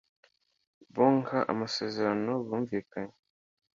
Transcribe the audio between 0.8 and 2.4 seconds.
Bo nk amasezerano